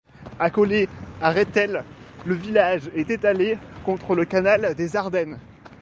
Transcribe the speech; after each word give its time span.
Accolée 0.39 0.89
à 1.21 1.29
Rethel, 1.31 1.83
le 2.25 2.33
village 2.33 2.89
est 2.95 3.11
étalé 3.11 3.59
contre 3.85 4.15
le 4.15 4.25
Canal 4.25 4.73
des 4.73 4.95
Ardennes. 4.95 5.37